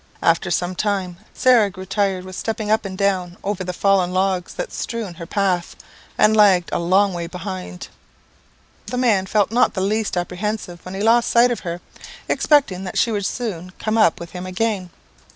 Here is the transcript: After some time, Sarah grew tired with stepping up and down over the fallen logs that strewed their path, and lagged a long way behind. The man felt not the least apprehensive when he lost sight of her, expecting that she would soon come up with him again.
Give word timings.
After 0.23 0.49
some 0.49 0.73
time, 0.73 1.17
Sarah 1.31 1.69
grew 1.69 1.85
tired 1.85 2.25
with 2.25 2.35
stepping 2.35 2.71
up 2.71 2.85
and 2.85 2.97
down 2.97 3.37
over 3.43 3.63
the 3.63 3.71
fallen 3.71 4.11
logs 4.11 4.55
that 4.55 4.73
strewed 4.73 5.17
their 5.17 5.27
path, 5.27 5.75
and 6.17 6.35
lagged 6.35 6.69
a 6.73 6.79
long 6.79 7.13
way 7.13 7.27
behind. 7.27 7.87
The 8.87 8.97
man 8.97 9.27
felt 9.27 9.51
not 9.51 9.75
the 9.75 9.81
least 9.81 10.17
apprehensive 10.17 10.83
when 10.85 10.95
he 10.95 11.03
lost 11.03 11.29
sight 11.29 11.51
of 11.51 11.59
her, 11.59 11.81
expecting 12.27 12.83
that 12.83 12.97
she 12.97 13.11
would 13.11 13.27
soon 13.27 13.73
come 13.77 13.95
up 13.95 14.19
with 14.19 14.31
him 14.31 14.47
again. 14.47 14.89